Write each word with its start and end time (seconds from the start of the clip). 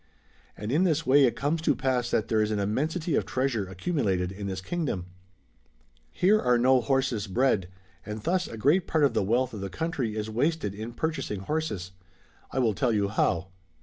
And 0.57 0.71
in 0.71 0.83
this 0.83 1.05
way 1.05 1.25
it 1.25 1.35
comes 1.35 1.61
to 1.61 1.75
pass 1.75 2.09
that 2.09 2.27
there 2.27 2.41
is 2.41 2.49
an 2.49 2.57
immensity 2.57 3.13
of 3.13 3.23
treasure 3.23 3.67
accumulated 3.67 4.31
in 4.31 4.47
this 4.47 4.59
kingdom.*^ 4.59 5.05
Here 6.11 6.39
are 6.39 6.57
no 6.57 6.81
horses 6.81 7.27
bred; 7.27 7.67
and 8.03 8.23
thus 8.23 8.47
a 8.47 8.57
great 8.57 8.87
part 8.87 9.03
of 9.03 9.13
the 9.13 9.21
wealth 9.21 9.53
of 9.53 9.61
the 9.61 9.69
country 9.69 10.15
is 10.15 10.27
wasted 10.27 10.73
in 10.73 10.93
purchasing 10.93 11.41
horses; 11.41 11.91
I 12.49 12.57
will 12.57 12.73
tell 12.73 12.91
you 12.91 13.09
how. 13.09 13.49